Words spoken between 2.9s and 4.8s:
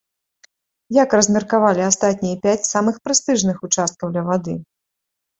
прэстыжных участкаў ля вады?